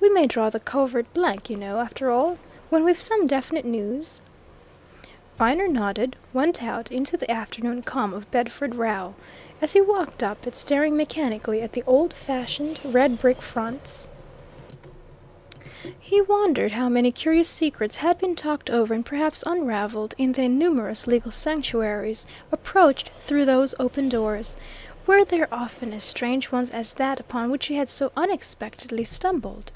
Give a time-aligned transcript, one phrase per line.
[0.00, 2.36] "We may draw the covert blank, you know, after all.
[2.70, 4.20] When we've some definite news"
[5.38, 9.14] Viner nodded, went out, into the afternoon calm of Bedford Row.
[9.62, 14.08] As he walked up it, staring mechanically at the old fashioned red brick fronts,
[15.98, 20.48] he wondered how many curious secrets had been talked over and perhaps unravelled in the
[20.48, 24.56] numerous legal sanctuaries approached through those open doorways.
[25.06, 29.70] Were there often as strange ones as that upon which he had so unexpectedly stumbled?